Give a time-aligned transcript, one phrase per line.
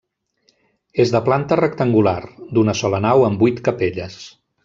[1.03, 2.15] És de planta rectangular,
[2.59, 4.19] d'una sola nau amb vuit capelles.